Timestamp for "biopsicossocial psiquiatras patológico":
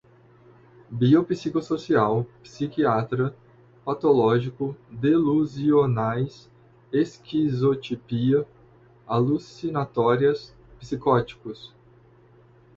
0.89-4.75